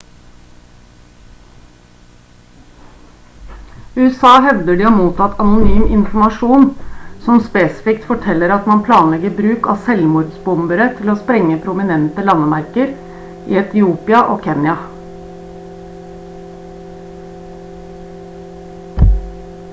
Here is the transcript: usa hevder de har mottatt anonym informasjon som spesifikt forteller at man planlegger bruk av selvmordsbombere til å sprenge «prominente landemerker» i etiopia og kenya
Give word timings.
usa 4.07 4.29
hevder 4.45 4.79
de 4.79 4.85
har 4.87 4.95
mottatt 4.95 5.41
anonym 5.43 5.83
informasjon 5.97 6.63
som 7.25 7.41
spesifikt 7.49 8.07
forteller 8.11 8.53
at 8.55 8.69
man 8.71 8.81
planlegger 8.87 9.35
bruk 9.41 9.69
av 9.75 9.83
selvmordsbombere 9.89 10.87
til 10.97 11.13
å 11.13 11.15
sprenge 11.19 11.57
«prominente 11.67 12.25
landemerker» 12.29 12.95
i 13.57 13.59
etiopia 13.61 14.23
og 14.37 14.41
kenya 14.47 14.75